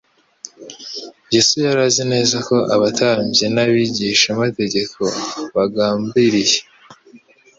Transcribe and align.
Yesu 1.33 1.53
yari 1.65 1.81
azi 1.87 2.03
neza 2.13 2.35
ko 2.47 2.55
abatambyi 2.75 3.45
n’abigishamategeko 3.55 5.01
bagambiriye 5.55 6.59